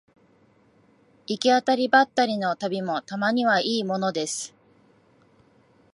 [1.27, 4.55] 行き当たりばったりの旅もたまにはいいものです